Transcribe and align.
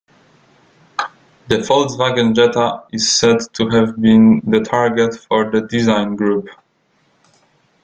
The 1.47 1.57
Volkswagen 1.57 2.33
Jetta 2.33 2.85
is 2.91 3.11
said 3.13 3.37
to 3.53 3.69
have 3.69 4.01
been 4.01 4.41
the 4.47 4.61
target 4.61 5.15
for 5.15 5.51
the 5.51 5.61
design 5.61 6.15
group. 6.15 6.47